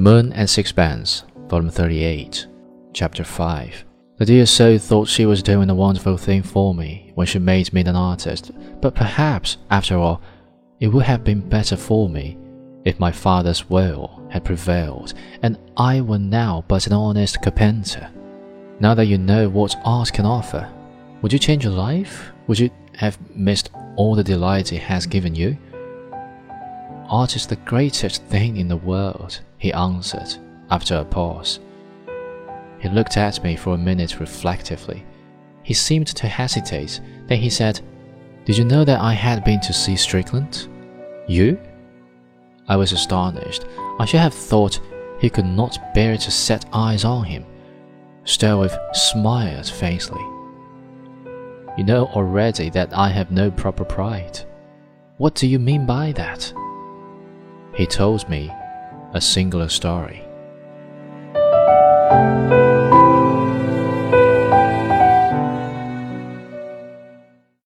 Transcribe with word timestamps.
Moon 0.00 0.32
and 0.34 0.48
Sixpence, 0.48 1.24
Volume 1.48 1.70
38, 1.70 2.46
Chapter 2.92 3.24
5. 3.24 3.84
The 4.18 4.24
dear 4.24 4.46
soul 4.46 4.78
thought 4.78 5.08
she 5.08 5.26
was 5.26 5.42
doing 5.42 5.70
a 5.70 5.74
wonderful 5.74 6.16
thing 6.16 6.42
for 6.42 6.74
me 6.74 7.12
when 7.14 7.26
she 7.26 7.38
made 7.38 7.72
me 7.72 7.82
an 7.82 7.96
artist, 7.96 8.50
but 8.80 8.94
perhaps, 8.94 9.58
after 9.70 9.96
all, 9.96 10.20
it 10.80 10.88
would 10.88 11.04
have 11.04 11.24
been 11.24 11.40
better 11.40 11.76
for 11.76 12.08
me 12.08 12.36
if 12.84 13.00
my 13.00 13.10
father's 13.10 13.68
will 13.70 14.26
had 14.30 14.44
prevailed 14.44 15.14
and 15.42 15.58
I 15.76 16.00
were 16.00 16.18
now 16.18 16.64
but 16.68 16.86
an 16.86 16.92
honest 16.92 17.42
carpenter. 17.42 18.10
Now 18.80 18.94
that 18.94 19.06
you 19.06 19.18
know 19.18 19.48
what 19.48 19.76
art 19.84 20.12
can 20.12 20.26
offer, 20.26 20.70
would 21.22 21.32
you 21.32 21.38
change 21.38 21.64
your 21.64 21.72
life? 21.72 22.30
Would 22.46 22.58
you 22.58 22.70
have 22.96 23.18
missed 23.34 23.70
all 23.96 24.14
the 24.14 24.22
delight 24.24 24.72
it 24.72 24.82
has 24.82 25.06
given 25.06 25.34
you? 25.34 25.56
Art 27.08 27.36
is 27.36 27.46
the 27.46 27.56
greatest 27.56 28.22
thing 28.24 28.56
in 28.56 28.68
the 28.68 28.76
world, 28.76 29.40
he 29.58 29.72
answered, 29.72 30.34
after 30.70 30.96
a 30.96 31.04
pause. 31.04 31.60
He 32.78 32.88
looked 32.88 33.16
at 33.16 33.42
me 33.42 33.56
for 33.56 33.74
a 33.74 33.78
minute 33.78 34.20
reflectively. 34.20 35.04
He 35.62 35.74
seemed 35.74 36.08
to 36.08 36.28
hesitate, 36.28 37.00
then 37.26 37.38
he 37.38 37.50
said, 37.50 37.80
Did 38.44 38.58
you 38.58 38.64
know 38.64 38.84
that 38.84 39.00
I 39.00 39.12
had 39.12 39.44
been 39.44 39.60
to 39.60 39.72
see 39.72 39.96
Strickland? 39.96 40.68
You? 41.28 41.60
I 42.68 42.76
was 42.76 42.92
astonished. 42.92 43.64
I 43.98 44.04
should 44.04 44.20
have 44.20 44.34
thought 44.34 44.80
he 45.20 45.30
could 45.30 45.46
not 45.46 45.94
bear 45.94 46.16
to 46.16 46.30
set 46.30 46.66
eyes 46.72 47.04
on 47.04 47.24
him. 47.24 47.46
Stroeve 48.24 48.76
smiled 48.92 49.68
faintly. 49.68 50.22
You 51.78 51.84
know 51.84 52.06
already 52.06 52.70
that 52.70 52.92
I 52.96 53.08
have 53.10 53.30
no 53.30 53.50
proper 53.50 53.84
pride. 53.84 54.40
What 55.18 55.34
do 55.34 55.46
you 55.46 55.58
mean 55.58 55.86
by 55.86 56.12
that? 56.12 56.52
He 57.76 57.86
told 57.86 58.26
me 58.28 58.50
a 59.12 59.20
singular 59.20 59.68
story. 59.68 60.25